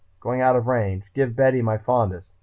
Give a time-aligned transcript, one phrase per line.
[0.19, 1.03] Going out of range.
[1.13, 2.27] Give Betty my fondest.